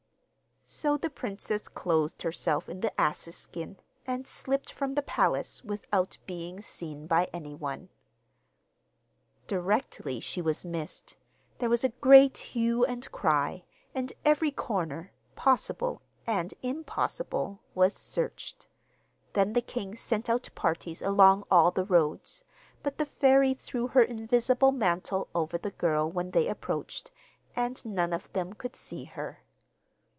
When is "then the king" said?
19.33-19.93